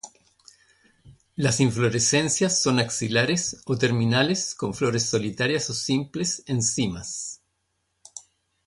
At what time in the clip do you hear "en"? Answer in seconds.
6.47-6.63